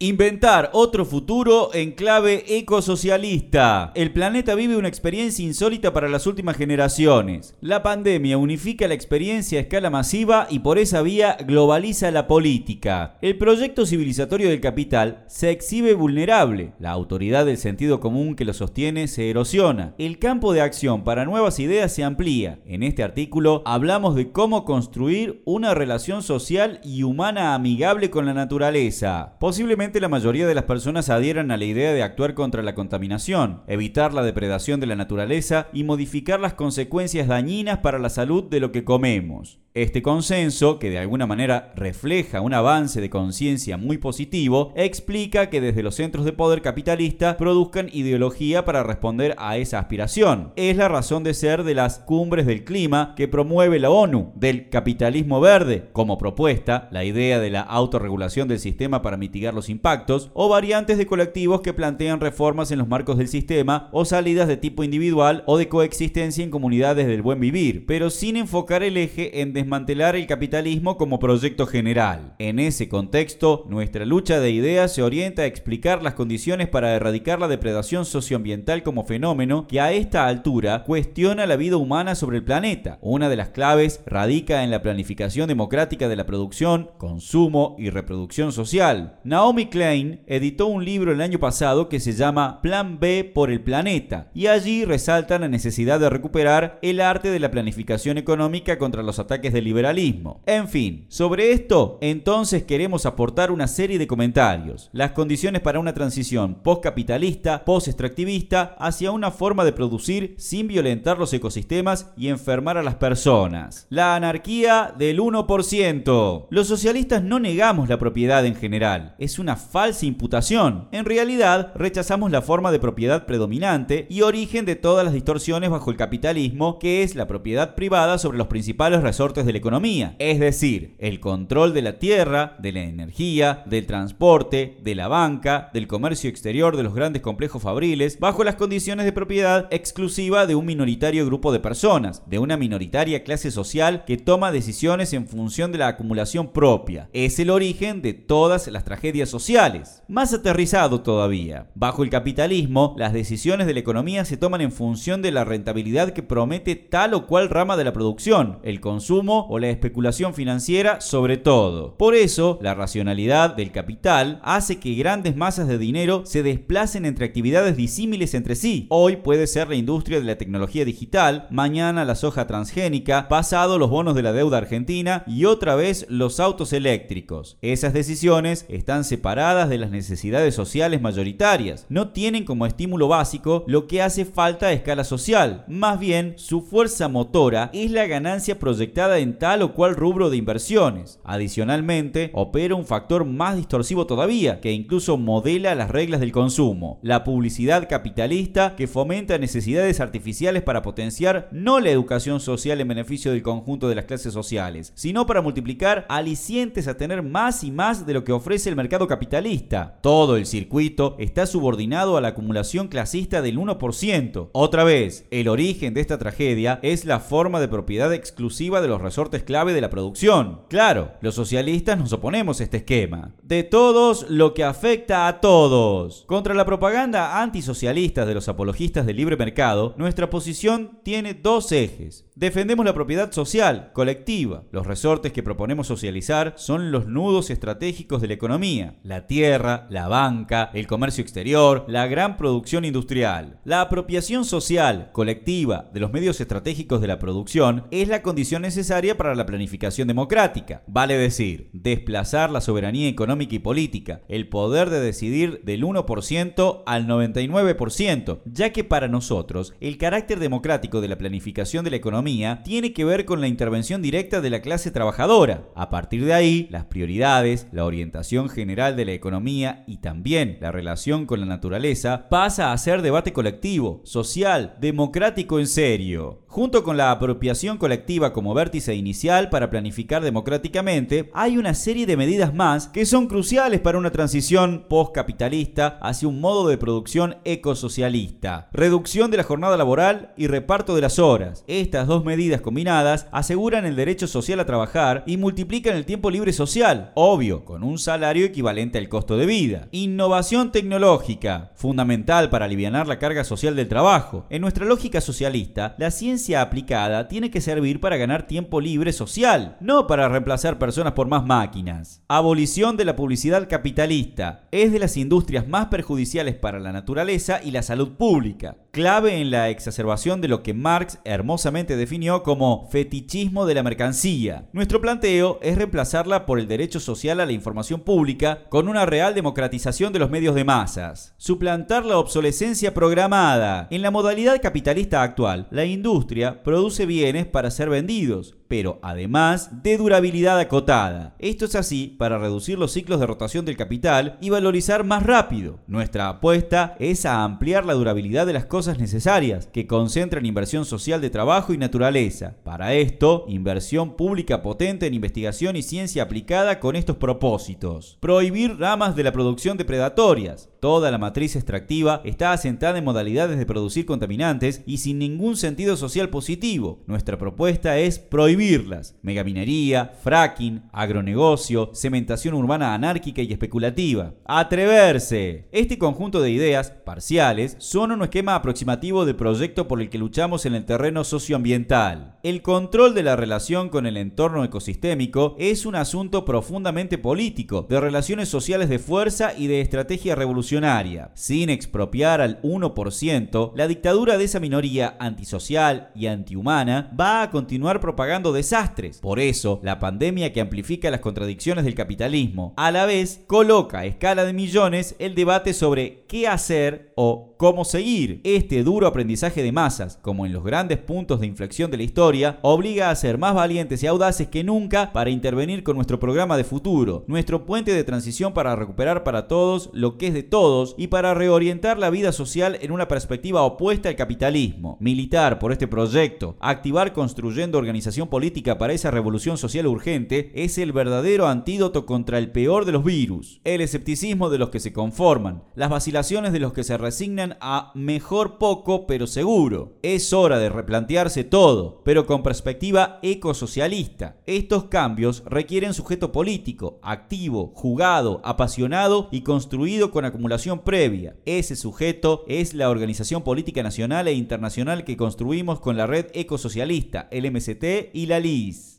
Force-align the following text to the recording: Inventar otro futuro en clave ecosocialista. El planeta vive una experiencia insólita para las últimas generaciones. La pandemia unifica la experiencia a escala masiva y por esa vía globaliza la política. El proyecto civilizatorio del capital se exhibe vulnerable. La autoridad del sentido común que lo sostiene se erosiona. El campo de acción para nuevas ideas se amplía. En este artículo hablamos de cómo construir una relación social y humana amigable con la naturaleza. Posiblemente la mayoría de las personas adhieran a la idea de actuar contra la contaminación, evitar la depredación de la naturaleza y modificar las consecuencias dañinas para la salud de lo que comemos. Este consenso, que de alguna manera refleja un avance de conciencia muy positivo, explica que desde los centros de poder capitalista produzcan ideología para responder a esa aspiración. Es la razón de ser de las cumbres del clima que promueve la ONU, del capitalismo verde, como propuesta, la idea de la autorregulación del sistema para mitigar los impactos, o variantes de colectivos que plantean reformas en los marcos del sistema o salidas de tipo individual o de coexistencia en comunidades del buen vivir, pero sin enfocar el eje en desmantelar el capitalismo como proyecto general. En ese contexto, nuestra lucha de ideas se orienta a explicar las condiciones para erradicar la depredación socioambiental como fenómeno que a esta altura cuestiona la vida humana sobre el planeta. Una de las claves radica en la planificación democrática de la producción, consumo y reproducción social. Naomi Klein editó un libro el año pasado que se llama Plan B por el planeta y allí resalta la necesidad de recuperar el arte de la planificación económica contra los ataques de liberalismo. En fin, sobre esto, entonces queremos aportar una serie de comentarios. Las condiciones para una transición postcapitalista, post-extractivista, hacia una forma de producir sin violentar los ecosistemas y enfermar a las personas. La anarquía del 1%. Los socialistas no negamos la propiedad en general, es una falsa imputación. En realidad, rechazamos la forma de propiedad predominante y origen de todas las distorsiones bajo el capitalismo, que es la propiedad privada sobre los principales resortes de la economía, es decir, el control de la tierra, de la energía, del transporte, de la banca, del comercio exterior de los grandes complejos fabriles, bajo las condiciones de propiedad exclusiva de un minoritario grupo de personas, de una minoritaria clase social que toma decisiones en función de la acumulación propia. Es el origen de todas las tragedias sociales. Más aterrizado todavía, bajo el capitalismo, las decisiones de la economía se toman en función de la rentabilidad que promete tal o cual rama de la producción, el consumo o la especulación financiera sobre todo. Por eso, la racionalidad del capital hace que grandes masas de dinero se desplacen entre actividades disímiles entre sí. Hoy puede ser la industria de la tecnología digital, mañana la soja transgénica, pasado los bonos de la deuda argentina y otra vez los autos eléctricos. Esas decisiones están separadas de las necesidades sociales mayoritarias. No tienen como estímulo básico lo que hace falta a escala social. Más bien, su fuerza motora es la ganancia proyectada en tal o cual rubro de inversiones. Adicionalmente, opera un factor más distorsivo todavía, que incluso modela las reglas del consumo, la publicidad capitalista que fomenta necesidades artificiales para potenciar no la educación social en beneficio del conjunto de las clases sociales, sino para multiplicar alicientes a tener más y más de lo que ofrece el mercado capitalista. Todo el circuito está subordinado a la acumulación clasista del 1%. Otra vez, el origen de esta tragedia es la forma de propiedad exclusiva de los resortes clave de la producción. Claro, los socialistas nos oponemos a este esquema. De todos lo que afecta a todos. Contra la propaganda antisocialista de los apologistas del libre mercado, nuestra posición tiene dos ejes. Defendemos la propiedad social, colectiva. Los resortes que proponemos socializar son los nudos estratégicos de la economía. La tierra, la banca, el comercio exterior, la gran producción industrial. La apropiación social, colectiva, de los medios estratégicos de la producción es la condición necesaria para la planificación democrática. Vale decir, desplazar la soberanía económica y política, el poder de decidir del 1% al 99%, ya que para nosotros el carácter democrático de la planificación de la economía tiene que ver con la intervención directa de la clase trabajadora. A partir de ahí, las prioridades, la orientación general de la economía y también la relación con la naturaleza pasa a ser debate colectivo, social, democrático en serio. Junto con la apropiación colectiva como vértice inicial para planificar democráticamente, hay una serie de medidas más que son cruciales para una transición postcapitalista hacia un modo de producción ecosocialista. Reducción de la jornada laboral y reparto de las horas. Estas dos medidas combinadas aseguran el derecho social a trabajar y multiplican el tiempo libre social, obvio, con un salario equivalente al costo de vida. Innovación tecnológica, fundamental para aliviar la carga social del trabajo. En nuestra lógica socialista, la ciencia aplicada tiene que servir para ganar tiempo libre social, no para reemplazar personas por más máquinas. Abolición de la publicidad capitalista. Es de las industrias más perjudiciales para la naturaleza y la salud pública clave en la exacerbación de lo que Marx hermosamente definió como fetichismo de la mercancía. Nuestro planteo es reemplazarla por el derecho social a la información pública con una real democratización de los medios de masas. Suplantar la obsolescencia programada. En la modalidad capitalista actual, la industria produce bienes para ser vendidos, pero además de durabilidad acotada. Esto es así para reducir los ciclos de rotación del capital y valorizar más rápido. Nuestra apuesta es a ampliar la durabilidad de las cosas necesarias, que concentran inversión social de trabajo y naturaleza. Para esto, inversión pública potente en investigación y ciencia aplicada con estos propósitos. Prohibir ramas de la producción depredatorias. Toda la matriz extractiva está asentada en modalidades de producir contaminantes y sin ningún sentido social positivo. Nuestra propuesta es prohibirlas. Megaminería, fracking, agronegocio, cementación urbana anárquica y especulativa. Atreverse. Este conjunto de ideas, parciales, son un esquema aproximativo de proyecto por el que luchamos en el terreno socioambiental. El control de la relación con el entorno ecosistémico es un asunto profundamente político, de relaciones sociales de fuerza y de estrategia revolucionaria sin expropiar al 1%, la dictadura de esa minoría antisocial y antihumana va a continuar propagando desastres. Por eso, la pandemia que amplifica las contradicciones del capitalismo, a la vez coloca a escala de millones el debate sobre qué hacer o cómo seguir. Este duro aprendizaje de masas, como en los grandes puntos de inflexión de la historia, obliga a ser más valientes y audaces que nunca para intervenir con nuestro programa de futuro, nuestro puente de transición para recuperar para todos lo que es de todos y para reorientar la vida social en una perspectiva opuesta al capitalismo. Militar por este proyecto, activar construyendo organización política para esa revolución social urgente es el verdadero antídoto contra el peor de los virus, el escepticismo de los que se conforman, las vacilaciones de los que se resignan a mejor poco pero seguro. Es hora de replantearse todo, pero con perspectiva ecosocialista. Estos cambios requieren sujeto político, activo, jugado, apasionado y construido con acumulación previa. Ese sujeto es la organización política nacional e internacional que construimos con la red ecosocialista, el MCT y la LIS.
Inventar 0.00 0.70
otro 0.74 1.04
futuro 1.04 1.70
en 1.74 1.90
clave 1.90 2.44
ecosocialista. 2.56 3.90
El 3.96 4.12
planeta 4.12 4.54
vive 4.54 4.76
una 4.76 4.86
experiencia 4.86 5.44
insólita 5.44 5.92
para 5.92 6.08
las 6.08 6.28
últimas 6.28 6.56
generaciones. 6.56 7.56
La 7.60 7.82
pandemia 7.82 8.38
unifica 8.38 8.86
la 8.86 8.94
experiencia 8.94 9.58
a 9.58 9.62
escala 9.62 9.90
masiva 9.90 10.46
y 10.50 10.60
por 10.60 10.78
esa 10.78 11.02
vía 11.02 11.36
globaliza 11.44 12.12
la 12.12 12.28
política. 12.28 13.18
El 13.22 13.38
proyecto 13.38 13.86
civilizatorio 13.86 14.50
del 14.50 14.60
capital 14.60 15.24
se 15.26 15.50
exhibe 15.50 15.94
vulnerable. 15.94 16.74
La 16.78 16.92
autoridad 16.92 17.44
del 17.44 17.58
sentido 17.58 17.98
común 17.98 18.36
que 18.36 18.44
lo 18.44 18.52
sostiene 18.52 19.08
se 19.08 19.30
erosiona. 19.30 19.96
El 19.98 20.20
campo 20.20 20.52
de 20.52 20.60
acción 20.60 21.02
para 21.02 21.24
nuevas 21.24 21.58
ideas 21.58 21.92
se 21.92 22.04
amplía. 22.04 22.60
En 22.66 22.84
este 22.84 23.02
artículo 23.02 23.62
hablamos 23.66 24.14
de 24.14 24.30
cómo 24.30 24.64
construir 24.64 25.42
una 25.44 25.74
relación 25.74 26.22
social 26.22 26.80
y 26.84 27.02
humana 27.02 27.52
amigable 27.54 28.10
con 28.10 28.26
la 28.26 28.34
naturaleza. 28.34 29.34
Posiblemente 29.40 29.87
la 29.94 30.08
mayoría 30.08 30.46
de 30.46 30.54
las 30.54 30.64
personas 30.64 31.08
adhieran 31.08 31.50
a 31.50 31.56
la 31.56 31.64
idea 31.64 31.92
de 31.92 32.02
actuar 32.02 32.34
contra 32.34 32.62
la 32.62 32.74
contaminación, 32.74 33.62
evitar 33.66 34.12
la 34.12 34.22
depredación 34.22 34.78
de 34.80 34.86
la 34.86 34.96
naturaleza 34.96 35.68
y 35.72 35.84
modificar 35.84 36.38
las 36.38 36.54
consecuencias 36.54 37.26
dañinas 37.26 37.78
para 37.78 37.98
la 37.98 38.08
salud 38.08 38.44
de 38.44 38.60
lo 38.60 38.70
que 38.70 38.84
comemos. 38.84 39.58
Este 39.74 40.00
consenso, 40.00 40.78
que 40.78 40.88
de 40.88 40.98
alguna 40.98 41.26
manera 41.26 41.72
refleja 41.76 42.40
un 42.40 42.54
avance 42.54 43.02
de 43.02 43.10
conciencia 43.10 43.76
muy 43.76 43.98
positivo, 43.98 44.72
explica 44.74 45.50
que 45.50 45.60
desde 45.60 45.82
los 45.82 45.94
centros 45.94 46.24
de 46.24 46.32
poder 46.32 46.62
capitalista 46.62 47.36
produzcan 47.36 47.90
ideología 47.92 48.64
para 48.64 48.82
responder 48.82 49.34
a 49.36 49.58
esa 49.58 49.78
aspiración. 49.78 50.52
Es 50.56 50.78
la 50.78 50.88
razón 50.88 51.22
de 51.22 51.34
ser 51.34 51.64
de 51.64 51.74
las 51.74 51.98
cumbres 51.98 52.46
del 52.46 52.64
clima 52.64 53.12
que 53.14 53.28
promueve 53.28 53.78
la 53.78 53.90
ONU, 53.90 54.32
del 54.34 54.70
capitalismo 54.70 55.38
verde, 55.38 55.90
como 55.92 56.16
propuesta, 56.16 56.88
la 56.90 57.04
idea 57.04 57.38
de 57.38 57.50
la 57.50 57.60
autorregulación 57.60 58.48
del 58.48 58.60
sistema 58.60 59.02
para 59.02 59.18
mitigar 59.18 59.52
los 59.52 59.68
impactos, 59.68 60.30
o 60.32 60.48
variantes 60.48 60.96
de 60.96 61.06
colectivos 61.06 61.60
que 61.60 61.74
plantean 61.74 62.20
reformas 62.20 62.70
en 62.70 62.78
los 62.78 62.88
marcos 62.88 63.18
del 63.18 63.28
sistema 63.28 63.90
o 63.92 64.06
salidas 64.06 64.48
de 64.48 64.56
tipo 64.56 64.82
individual 64.82 65.44
o 65.46 65.58
de 65.58 65.68
coexistencia 65.68 66.42
en 66.42 66.50
comunidades 66.50 67.06
del 67.06 67.20
buen 67.20 67.38
vivir, 67.38 67.84
pero 67.84 68.08
sin 68.08 68.38
enfocar 68.38 68.82
el 68.82 68.96
eje 68.96 69.42
en 69.42 69.57
desmantelar 69.58 70.14
el 70.14 70.28
capitalismo 70.28 70.96
como 70.96 71.18
proyecto 71.18 71.66
general. 71.66 72.34
En 72.38 72.60
ese 72.60 72.88
contexto, 72.88 73.64
nuestra 73.68 74.04
lucha 74.04 74.38
de 74.38 74.52
ideas 74.52 74.94
se 74.94 75.02
orienta 75.02 75.42
a 75.42 75.46
explicar 75.46 76.00
las 76.02 76.14
condiciones 76.14 76.68
para 76.68 76.94
erradicar 76.94 77.40
la 77.40 77.48
depredación 77.48 78.04
socioambiental 78.04 78.84
como 78.84 79.04
fenómeno 79.04 79.66
que 79.66 79.80
a 79.80 79.92
esta 79.92 80.26
altura 80.28 80.84
cuestiona 80.84 81.46
la 81.46 81.56
vida 81.56 81.76
humana 81.76 82.14
sobre 82.14 82.36
el 82.36 82.44
planeta. 82.44 82.98
Una 83.00 83.28
de 83.28 83.36
las 83.36 83.48
claves 83.48 84.00
radica 84.06 84.62
en 84.62 84.70
la 84.70 84.80
planificación 84.80 85.48
democrática 85.48 86.08
de 86.08 86.14
la 86.14 86.26
producción, 86.26 86.90
consumo 86.96 87.74
y 87.78 87.90
reproducción 87.90 88.52
social. 88.52 89.18
Naomi 89.24 89.66
Klein 89.66 90.20
editó 90.26 90.68
un 90.68 90.84
libro 90.84 91.10
el 91.10 91.20
año 91.20 91.40
pasado 91.40 91.88
que 91.88 91.98
se 91.98 92.12
llama 92.12 92.62
Plan 92.62 93.00
B 93.00 93.28
por 93.34 93.50
el 93.50 93.60
planeta 93.60 94.30
y 94.34 94.46
allí 94.46 94.84
resalta 94.84 95.38
la 95.40 95.48
necesidad 95.48 95.98
de 95.98 96.10
recuperar 96.10 96.78
el 96.80 97.00
arte 97.00 97.30
de 97.30 97.40
la 97.40 97.50
planificación 97.50 98.18
económica 98.18 98.78
contra 98.78 99.02
los 99.02 99.18
ataques 99.18 99.47
de 99.52 99.62
liberalismo. 99.62 100.42
En 100.46 100.68
fin, 100.68 101.06
sobre 101.08 101.52
esto, 101.52 101.98
entonces 102.00 102.64
queremos 102.64 103.06
aportar 103.06 103.50
una 103.50 103.66
serie 103.66 103.98
de 103.98 104.06
comentarios. 104.06 104.90
Las 104.92 105.12
condiciones 105.12 105.62
para 105.62 105.80
una 105.80 105.94
transición 105.94 106.56
postcapitalista, 106.62 107.64
post-extractivista, 107.64 108.76
hacia 108.78 109.10
una 109.10 109.30
forma 109.30 109.64
de 109.64 109.72
producir 109.72 110.34
sin 110.38 110.68
violentar 110.68 111.18
los 111.18 111.32
ecosistemas 111.32 112.12
y 112.16 112.28
enfermar 112.28 112.76
a 112.76 112.82
las 112.82 112.96
personas. 112.96 113.86
La 113.90 114.14
anarquía 114.14 114.94
del 114.96 115.20
1%. 115.20 116.46
Los 116.50 116.68
socialistas 116.68 117.22
no 117.22 117.40
negamos 117.40 117.88
la 117.88 117.98
propiedad 117.98 118.44
en 118.46 118.54
general, 118.54 119.14
es 119.18 119.38
una 119.38 119.56
falsa 119.56 120.06
imputación. 120.06 120.88
En 120.92 121.04
realidad, 121.04 121.72
rechazamos 121.74 122.30
la 122.30 122.42
forma 122.42 122.72
de 122.72 122.78
propiedad 122.78 123.26
predominante 123.26 124.06
y 124.10 124.22
origen 124.22 124.64
de 124.64 124.76
todas 124.76 125.04
las 125.04 125.14
distorsiones 125.14 125.70
bajo 125.70 125.90
el 125.90 125.96
capitalismo, 125.96 126.78
que 126.78 127.02
es 127.02 127.14
la 127.14 127.26
propiedad 127.26 127.74
privada 127.74 128.18
sobre 128.18 128.38
los 128.38 128.46
principales 128.48 129.02
resortes 129.02 129.37
de 129.46 129.52
la 129.52 129.58
economía, 129.58 130.16
es 130.18 130.40
decir, 130.40 130.96
el 130.98 131.20
control 131.20 131.74
de 131.74 131.82
la 131.82 131.98
tierra, 131.98 132.56
de 132.58 132.72
la 132.72 132.82
energía, 132.82 133.62
del 133.66 133.86
transporte, 133.86 134.78
de 134.82 134.94
la 134.94 135.08
banca, 135.08 135.70
del 135.72 135.86
comercio 135.86 136.30
exterior 136.30 136.76
de 136.76 136.82
los 136.82 136.94
grandes 136.94 137.22
complejos 137.22 137.62
fabriles, 137.62 138.18
bajo 138.18 138.44
las 138.44 138.56
condiciones 138.56 139.04
de 139.04 139.12
propiedad 139.12 139.68
exclusiva 139.70 140.46
de 140.46 140.54
un 140.54 140.66
minoritario 140.66 141.26
grupo 141.26 141.52
de 141.52 141.60
personas, 141.60 142.22
de 142.26 142.38
una 142.38 142.56
minoritaria 142.56 143.24
clase 143.24 143.50
social 143.50 144.04
que 144.04 144.16
toma 144.16 144.52
decisiones 144.52 145.12
en 145.12 145.26
función 145.26 145.72
de 145.72 145.78
la 145.78 145.88
acumulación 145.88 146.52
propia. 146.52 147.08
Es 147.12 147.38
el 147.38 147.50
origen 147.50 148.02
de 148.02 148.14
todas 148.14 148.68
las 148.68 148.84
tragedias 148.84 149.28
sociales. 149.28 150.02
Más 150.08 150.32
aterrizado 150.32 151.02
todavía, 151.02 151.70
bajo 151.74 152.02
el 152.02 152.10
capitalismo, 152.10 152.94
las 152.98 153.12
decisiones 153.12 153.66
de 153.66 153.74
la 153.74 153.80
economía 153.80 154.24
se 154.24 154.36
toman 154.36 154.60
en 154.60 154.72
función 154.72 155.22
de 155.22 155.32
la 155.32 155.44
rentabilidad 155.44 156.10
que 156.10 156.22
promete 156.22 156.76
tal 156.76 157.14
o 157.14 157.26
cual 157.26 157.48
rama 157.48 157.76
de 157.76 157.84
la 157.84 157.92
producción, 157.92 158.58
el 158.62 158.80
consumo 158.80 159.27
o 159.28 159.58
la 159.58 159.68
especulación 159.68 160.34
financiera 160.34 161.00
sobre 161.00 161.36
todo. 161.36 161.96
Por 161.96 162.14
eso, 162.14 162.58
la 162.62 162.74
racionalidad 162.74 163.54
del 163.54 163.72
capital 163.72 164.40
hace 164.42 164.78
que 164.78 164.94
grandes 164.94 165.36
masas 165.36 165.68
de 165.68 165.78
dinero 165.78 166.22
se 166.24 166.42
desplacen 166.42 167.04
entre 167.04 167.26
actividades 167.26 167.76
disímiles 167.76 168.34
entre 168.34 168.56
sí. 168.56 168.86
Hoy 168.90 169.16
puede 169.16 169.46
ser 169.46 169.68
la 169.68 169.74
industria 169.74 170.20
de 170.20 170.26
la 170.26 170.38
tecnología 170.38 170.84
digital, 170.84 171.46
mañana 171.50 172.04
la 172.04 172.14
soja 172.14 172.46
transgénica, 172.46 173.28
pasado 173.28 173.78
los 173.78 173.90
bonos 173.90 174.14
de 174.14 174.22
la 174.22 174.32
deuda 174.32 174.58
argentina 174.58 175.24
y 175.26 175.44
otra 175.44 175.74
vez 175.74 176.06
los 176.08 176.40
autos 176.40 176.72
eléctricos. 176.72 177.58
Esas 177.60 177.92
decisiones 177.92 178.64
están 178.68 179.04
separadas 179.04 179.68
de 179.68 179.78
las 179.78 179.90
necesidades 179.90 180.54
sociales 180.54 181.02
mayoritarias. 181.02 181.86
No 181.88 182.10
tienen 182.10 182.44
como 182.44 182.66
estímulo 182.66 183.08
básico 183.08 183.64
lo 183.66 183.86
que 183.86 184.02
hace 184.02 184.24
falta 184.24 184.66
a 184.68 184.72
escala 184.72 185.04
social. 185.04 185.64
Más 185.68 186.00
bien, 186.00 186.34
su 186.36 186.62
fuerza 186.62 187.08
motora 187.08 187.70
es 187.72 187.90
la 187.90 188.06
ganancia 188.06 188.58
proyectada 188.58 189.17
en 189.18 189.38
tal 189.38 189.62
o 189.62 189.74
cual 189.74 189.94
rubro 189.94 190.30
de 190.30 190.36
inversiones. 190.36 191.20
Adicionalmente, 191.24 192.30
opera 192.34 192.74
un 192.74 192.86
factor 192.86 193.24
más 193.24 193.56
distorsivo 193.56 194.06
todavía, 194.06 194.60
que 194.60 194.72
incluso 194.72 195.16
modela 195.16 195.74
las 195.74 195.90
reglas 195.90 196.20
del 196.20 196.32
consumo, 196.32 196.98
la 197.02 197.24
publicidad 197.24 197.88
capitalista 197.88 198.74
que 198.76 198.86
fomenta 198.86 199.38
necesidades 199.38 200.00
artificiales 200.00 200.62
para 200.62 200.82
potenciar 200.82 201.48
no 201.52 201.80
la 201.80 201.90
educación 201.90 202.40
social 202.40 202.80
en 202.80 202.88
beneficio 202.88 203.32
del 203.32 203.42
conjunto 203.42 203.88
de 203.88 203.94
las 203.94 204.04
clases 204.04 204.32
sociales, 204.32 204.92
sino 204.94 205.26
para 205.26 205.42
multiplicar 205.42 206.06
alicientes 206.08 206.88
a 206.88 206.96
tener 206.96 207.22
más 207.22 207.64
y 207.64 207.70
más 207.70 208.06
de 208.06 208.14
lo 208.14 208.24
que 208.24 208.32
ofrece 208.32 208.68
el 208.68 208.76
mercado 208.76 209.06
capitalista. 209.06 209.98
Todo 210.02 210.36
el 210.36 210.46
circuito 210.46 211.16
está 211.18 211.46
subordinado 211.46 212.16
a 212.16 212.20
la 212.20 212.28
acumulación 212.28 212.88
clasista 212.88 213.42
del 213.42 213.58
1%. 213.58 214.50
Otra 214.52 214.84
vez, 214.84 215.26
el 215.30 215.48
origen 215.48 215.94
de 215.94 216.00
esta 216.00 216.18
tragedia 216.18 216.78
es 216.82 217.04
la 217.04 217.20
forma 217.20 217.60
de 217.60 217.68
propiedad 217.68 218.12
exclusiva 218.12 218.80
de 218.80 218.88
los 218.88 219.00
resortes 219.08 219.42
clave 219.42 219.72
de 219.72 219.80
la 219.80 219.88
producción. 219.88 220.60
Claro, 220.68 221.12
los 221.22 221.34
socialistas 221.34 221.98
nos 221.98 222.12
oponemos 222.12 222.60
a 222.60 222.64
este 222.64 222.76
esquema. 222.78 223.34
De 223.42 223.62
todos 223.62 224.28
lo 224.28 224.52
que 224.52 224.64
afecta 224.64 225.26
a 225.26 225.40
todos. 225.40 226.24
Contra 226.26 226.52
la 226.52 226.66
propaganda 226.66 227.40
antisocialista 227.40 228.26
de 228.26 228.34
los 228.34 228.48
apologistas 228.48 229.06
del 229.06 229.16
libre 229.16 229.38
mercado, 229.38 229.94
nuestra 229.96 230.28
posición 230.28 231.00
tiene 231.02 231.32
dos 231.32 231.72
ejes. 231.72 232.27
Defendemos 232.38 232.86
la 232.86 232.94
propiedad 232.94 233.32
social, 233.32 233.90
colectiva. 233.92 234.62
Los 234.70 234.86
resortes 234.86 235.32
que 235.32 235.42
proponemos 235.42 235.88
socializar 235.88 236.54
son 236.56 236.92
los 236.92 237.08
nudos 237.08 237.50
estratégicos 237.50 238.22
de 238.22 238.28
la 238.28 238.34
economía. 238.34 238.94
La 239.02 239.26
tierra, 239.26 239.88
la 239.90 240.06
banca, 240.06 240.70
el 240.72 240.86
comercio 240.86 241.20
exterior, 241.20 241.84
la 241.88 242.06
gran 242.06 242.36
producción 242.36 242.84
industrial. 242.84 243.58
La 243.64 243.80
apropiación 243.80 244.44
social, 244.44 245.10
colectiva, 245.12 245.90
de 245.92 245.98
los 245.98 246.12
medios 246.12 246.40
estratégicos 246.40 247.00
de 247.00 247.08
la 247.08 247.18
producción 247.18 247.86
es 247.90 248.06
la 248.06 248.22
condición 248.22 248.62
necesaria 248.62 249.16
para 249.16 249.34
la 249.34 249.44
planificación 249.44 250.06
democrática. 250.06 250.84
Vale 250.86 251.18
decir, 251.18 251.70
desplazar 251.72 252.50
la 252.50 252.60
soberanía 252.60 253.08
económica 253.08 253.56
y 253.56 253.58
política, 253.58 254.20
el 254.28 254.48
poder 254.48 254.90
de 254.90 255.00
decidir 255.00 255.62
del 255.64 255.82
1% 255.82 256.82
al 256.86 257.08
99%, 257.08 258.42
ya 258.44 258.70
que 258.70 258.84
para 258.84 259.08
nosotros 259.08 259.74
el 259.80 259.98
carácter 259.98 260.38
democrático 260.38 261.00
de 261.00 261.08
la 261.08 261.18
planificación 261.18 261.84
de 261.84 261.90
la 261.90 261.96
economía 261.96 262.27
tiene 262.62 262.92
que 262.92 263.04
ver 263.06 263.24
con 263.24 263.40
la 263.40 263.48
intervención 263.48 264.02
directa 264.02 264.42
de 264.42 264.50
la 264.50 264.60
clase 264.60 264.90
trabajadora. 264.90 265.68
A 265.74 265.88
partir 265.88 266.26
de 266.26 266.34
ahí, 266.34 266.68
las 266.70 266.84
prioridades, 266.84 267.66
la 267.72 267.86
orientación 267.86 268.50
general 268.50 268.96
de 268.96 269.06
la 269.06 269.12
economía 269.12 269.82
y 269.86 269.98
también 269.98 270.58
la 270.60 270.70
relación 270.70 271.24
con 271.24 271.40
la 271.40 271.46
naturaleza 271.46 272.28
pasa 272.28 272.72
a 272.72 272.78
ser 272.78 273.00
debate 273.00 273.32
colectivo, 273.32 274.02
social, 274.04 274.76
democrático 274.78 275.58
en 275.58 275.66
serio. 275.66 276.44
Junto 276.48 276.82
con 276.82 276.96
la 276.96 277.10
apropiación 277.10 277.76
colectiva 277.76 278.32
como 278.32 278.54
vértice 278.54 278.94
inicial 278.94 279.50
para 279.50 279.68
planificar 279.68 280.24
democráticamente, 280.24 281.30
hay 281.34 281.58
una 281.58 281.74
serie 281.74 282.06
de 282.06 282.16
medidas 282.16 282.54
más 282.54 282.88
que 282.88 283.04
son 283.04 283.28
cruciales 283.28 283.80
para 283.80 283.98
una 283.98 284.10
transición 284.10 284.86
postcapitalista 284.88 285.98
hacia 286.00 286.26
un 286.26 286.40
modo 286.40 286.66
de 286.66 286.78
producción 286.78 287.36
ecosocialista. 287.44 288.70
Reducción 288.72 289.30
de 289.30 289.36
la 289.36 289.42
jornada 289.42 289.76
laboral 289.76 290.32
y 290.38 290.46
reparto 290.46 290.94
de 290.94 291.02
las 291.02 291.18
horas. 291.18 291.64
Estas 291.66 292.06
dos 292.06 292.24
medidas 292.24 292.62
combinadas 292.62 293.26
aseguran 293.30 293.84
el 293.84 293.94
derecho 293.94 294.26
social 294.26 294.58
a 294.58 294.66
trabajar 294.66 295.24
y 295.26 295.36
multiplican 295.36 295.96
el 295.96 296.06
tiempo 296.06 296.30
libre 296.30 296.54
social, 296.54 297.12
obvio, 297.14 297.66
con 297.66 297.84
un 297.84 297.98
salario 297.98 298.46
equivalente 298.46 298.96
al 298.96 299.10
costo 299.10 299.36
de 299.36 299.44
vida. 299.44 299.88
Innovación 299.92 300.72
tecnológica, 300.72 301.72
fundamental 301.74 302.48
para 302.48 302.64
aliviar 302.64 302.88
la 303.06 303.18
carga 303.18 303.44
social 303.44 303.76
del 303.76 303.88
trabajo. 303.88 304.46
En 304.48 304.62
nuestra 304.62 304.86
lógica 304.86 305.20
socialista, 305.20 305.94
la 305.98 306.10
ciencia 306.10 306.37
aplicada 306.56 307.28
tiene 307.28 307.50
que 307.50 307.60
servir 307.60 308.00
para 308.00 308.16
ganar 308.16 308.46
tiempo 308.46 308.80
libre 308.80 309.12
social, 309.12 309.76
no 309.80 310.06
para 310.06 310.28
reemplazar 310.28 310.78
personas 310.78 311.12
por 311.12 311.28
más 311.28 311.44
máquinas. 311.44 312.22
Abolición 312.28 312.96
de 312.96 313.04
la 313.04 313.16
publicidad 313.16 313.68
capitalista. 313.68 314.68
Es 314.70 314.92
de 314.92 314.98
las 314.98 315.16
industrias 315.16 315.68
más 315.68 315.86
perjudiciales 315.86 316.54
para 316.54 316.80
la 316.80 316.92
naturaleza 316.92 317.60
y 317.62 317.70
la 317.70 317.82
salud 317.82 318.12
pública 318.16 318.76
clave 318.98 319.40
en 319.40 319.52
la 319.52 319.68
exacerbación 319.68 320.40
de 320.40 320.48
lo 320.48 320.64
que 320.64 320.74
Marx 320.74 321.20
hermosamente 321.24 321.96
definió 321.96 322.42
como 322.42 322.88
fetichismo 322.90 323.64
de 323.64 323.74
la 323.74 323.84
mercancía. 323.84 324.66
Nuestro 324.72 325.00
planteo 325.00 325.60
es 325.62 325.76
reemplazarla 325.76 326.46
por 326.46 326.58
el 326.58 326.66
derecho 326.66 326.98
social 326.98 327.38
a 327.38 327.46
la 327.46 327.52
información 327.52 328.00
pública 328.00 328.64
con 328.68 328.88
una 328.88 329.06
real 329.06 329.34
democratización 329.34 330.12
de 330.12 330.18
los 330.18 330.30
medios 330.30 330.56
de 330.56 330.64
masas. 330.64 331.32
Suplantar 331.36 332.04
la 332.04 332.18
obsolescencia 332.18 332.92
programada. 332.92 333.86
En 333.92 334.02
la 334.02 334.10
modalidad 334.10 334.60
capitalista 334.60 335.22
actual, 335.22 335.68
la 335.70 335.84
industria 335.84 336.27
produce 336.62 337.06
bienes 337.06 337.46
para 337.46 337.70
ser 337.70 337.90
vendidos, 337.90 338.56
pero 338.68 338.98
además 339.02 339.82
de 339.82 339.96
durabilidad 339.96 340.58
acotada. 340.58 341.34
Esto 341.38 341.64
es 341.64 341.74
así 341.74 342.14
para 342.18 342.38
reducir 342.38 342.78
los 342.78 342.92
ciclos 342.92 343.18
de 343.18 343.26
rotación 343.26 343.64
del 343.64 343.76
capital 343.76 344.36
y 344.40 344.50
valorizar 344.50 345.04
más 345.04 345.24
rápido. 345.24 345.80
Nuestra 345.86 346.28
apuesta 346.28 346.94
es 346.98 347.26
a 347.26 347.42
ampliar 347.44 347.84
la 347.84 347.94
durabilidad 347.94 348.46
de 348.46 348.52
las 348.52 348.66
cosas 348.66 348.98
necesarias, 348.98 349.66
que 349.66 349.86
concentran 349.86 350.46
inversión 350.46 350.84
social 350.84 351.20
de 351.20 351.30
trabajo 351.30 351.72
y 351.72 351.78
naturaleza. 351.78 352.56
Para 352.64 352.94
esto, 352.94 353.44
inversión 353.48 354.16
pública 354.16 354.62
potente 354.62 355.06
en 355.06 355.14
investigación 355.14 355.76
y 355.76 355.82
ciencia 355.82 356.22
aplicada 356.22 356.80
con 356.80 356.96
estos 356.96 357.16
propósitos. 357.16 358.18
Prohibir 358.20 358.78
ramas 358.78 359.16
de 359.16 359.24
la 359.24 359.32
producción 359.32 359.76
depredatorias. 359.76 360.68
Toda 360.80 361.10
la 361.10 361.18
matriz 361.18 361.56
extractiva 361.56 362.20
está 362.24 362.52
asentada 362.52 362.98
en 362.98 363.04
modalidades 363.04 363.58
de 363.58 363.66
producir 363.66 364.06
contaminantes 364.06 364.82
y 364.86 364.98
sin 364.98 365.18
ningún 365.18 365.56
sentido 365.56 365.96
social 365.96 366.28
positivo. 366.28 367.00
Nuestra 367.06 367.38
propuesta 367.38 367.98
es 367.98 368.18
prohibirlas. 368.58 369.14
Megaminería, 369.22 370.12
fracking, 370.22 370.82
agronegocio, 370.92 371.90
cementación 371.94 372.54
urbana 372.54 372.92
anárquica 372.92 373.40
y 373.40 373.52
especulativa. 373.52 374.34
Atreverse. 374.46 375.68
Este 375.70 375.96
conjunto 375.96 376.40
de 376.40 376.50
ideas, 376.50 376.90
parciales, 376.90 377.76
son 377.78 378.10
un 378.10 378.22
esquema 378.22 378.56
aproximativo 378.56 379.24
de 379.24 379.34
proyecto 379.34 379.86
por 379.86 380.00
el 380.00 380.10
que 380.10 380.18
luchamos 380.18 380.66
en 380.66 380.74
el 380.74 380.84
terreno 380.84 381.22
socioambiental. 381.22 382.36
El 382.42 382.62
control 382.62 383.14
de 383.14 383.22
la 383.22 383.36
relación 383.36 383.88
con 383.90 384.06
el 384.06 384.16
entorno 384.16 384.64
ecosistémico 384.64 385.54
es 385.58 385.86
un 385.86 385.94
asunto 385.94 386.44
profundamente 386.44 387.16
político, 387.18 387.86
de 387.88 388.00
relaciones 388.00 388.48
sociales 388.48 388.88
de 388.88 388.98
fuerza 388.98 389.52
y 389.56 389.68
de 389.68 389.80
estrategia 389.80 390.34
revolucionaria 390.34 391.30
sin 391.34 391.70
expropiar 391.70 392.40
al 392.40 392.60
1%, 392.62 393.72
la 393.74 393.86
dictadura 393.86 394.38
de 394.38 394.44
esa 394.44 394.60
minoría 394.60 395.16
antisocial 395.20 396.10
y 396.14 396.26
antihumana 396.26 397.10
va 397.18 397.42
a 397.42 397.50
continuar 397.50 398.00
propagando 398.00 398.47
desastres. 398.52 399.18
Por 399.18 399.40
eso, 399.40 399.80
la 399.82 399.98
pandemia 399.98 400.52
que 400.52 400.60
amplifica 400.60 401.10
las 401.10 401.20
contradicciones 401.20 401.84
del 401.84 401.94
capitalismo, 401.94 402.74
a 402.76 402.90
la 402.90 403.06
vez 403.06 403.42
coloca 403.46 404.00
a 404.00 404.06
escala 404.06 404.44
de 404.44 404.52
millones 404.52 405.16
el 405.18 405.34
debate 405.34 405.74
sobre 405.74 406.24
qué 406.28 406.48
hacer 406.48 407.12
o 407.16 407.56
cómo 407.58 407.84
seguir. 407.84 408.40
Este 408.44 408.84
duro 408.84 409.08
aprendizaje 409.08 409.62
de 409.62 409.72
masas, 409.72 410.16
como 410.22 410.46
en 410.46 410.52
los 410.52 410.64
grandes 410.64 410.98
puntos 410.98 411.40
de 411.40 411.46
inflexión 411.48 411.90
de 411.90 411.96
la 411.96 412.04
historia, 412.04 412.60
obliga 412.62 413.10
a 413.10 413.16
ser 413.16 413.36
más 413.36 413.52
valientes 413.52 414.02
y 414.02 414.06
audaces 414.06 414.46
que 414.46 414.62
nunca 414.62 415.12
para 415.12 415.30
intervenir 415.30 415.82
con 415.82 415.96
nuestro 415.96 416.20
programa 416.20 416.56
de 416.56 416.62
futuro, 416.62 417.24
nuestro 417.26 417.66
puente 417.66 417.92
de 417.92 418.04
transición 418.04 418.54
para 418.54 418.76
recuperar 418.76 419.24
para 419.24 419.48
todos 419.48 419.90
lo 419.92 420.16
que 420.18 420.28
es 420.28 420.34
de 420.34 420.44
todos 420.44 420.94
y 420.96 421.08
para 421.08 421.34
reorientar 421.34 421.98
la 421.98 422.10
vida 422.10 422.30
social 422.30 422.78
en 422.80 422.92
una 422.92 423.08
perspectiva 423.08 423.62
opuesta 423.62 424.08
al 424.08 424.16
capitalismo. 424.16 424.96
Militar 425.00 425.58
por 425.58 425.72
este 425.72 425.88
proyecto, 425.88 426.56
activar 426.60 427.12
construyendo 427.12 427.76
organización 427.76 428.28
política 428.28 428.78
para 428.78 428.92
esa 428.92 429.10
revolución 429.10 429.58
social 429.58 429.88
urgente 429.88 430.52
es 430.54 430.78
el 430.78 430.92
verdadero 430.92 431.48
antídoto 431.48 432.06
contra 432.06 432.38
el 432.38 432.52
peor 432.52 432.84
de 432.84 432.92
los 432.92 433.02
virus, 433.02 433.60
el 433.64 433.80
escepticismo 433.80 434.48
de 434.48 434.58
los 434.58 434.70
que 434.70 434.78
se 434.78 434.92
conforman, 434.92 435.64
las 435.74 435.90
vacilaciones 435.90 436.52
de 436.52 436.60
los 436.60 436.72
que 436.72 436.84
se 436.84 436.96
resignan 436.96 437.47
a 437.60 437.92
mejor 437.94 438.58
poco 438.58 439.06
pero 439.06 439.26
seguro. 439.26 439.98
Es 440.02 440.32
hora 440.32 440.58
de 440.58 440.68
replantearse 440.68 441.44
todo, 441.44 442.02
pero 442.04 442.26
con 442.26 442.42
perspectiva 442.42 443.18
ecosocialista. 443.22 444.36
Estos 444.46 444.84
cambios 444.84 445.42
requieren 445.46 445.94
sujeto 445.94 446.32
político, 446.32 446.98
activo, 447.02 447.72
jugado, 447.74 448.40
apasionado 448.44 449.28
y 449.30 449.42
construido 449.42 450.10
con 450.10 450.24
acumulación 450.24 450.80
previa. 450.80 451.36
Ese 451.44 451.76
sujeto 451.76 452.44
es 452.48 452.74
la 452.74 452.90
organización 452.90 453.42
política 453.42 453.82
nacional 453.82 454.28
e 454.28 454.32
internacional 454.32 455.04
que 455.04 455.16
construimos 455.16 455.80
con 455.80 455.96
la 455.96 456.06
red 456.06 456.26
ecosocialista, 456.34 457.28
el 457.30 457.50
MCT 457.50 458.14
y 458.14 458.26
la 458.26 458.40
LIS. 458.40 458.97